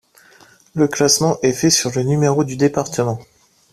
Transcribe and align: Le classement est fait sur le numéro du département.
Le 0.73 0.87
classement 0.87 1.37
est 1.43 1.53
fait 1.53 1.69
sur 1.69 1.91
le 1.91 2.01
numéro 2.01 2.43
du 2.43 2.55
département. 2.57 3.19